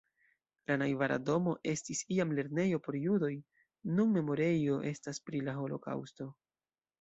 La 0.69 0.75
najbara 0.81 1.17
domo 1.25 1.51
estis 1.73 2.01
iam 2.15 2.33
lernejo 2.39 2.79
por 2.87 2.97
judoj, 3.03 3.31
nun 3.99 4.17
memorejo 4.17 4.81
estas 4.95 5.23
pri 5.29 5.45
la 5.51 5.55
holokaŭsto. 5.61 6.29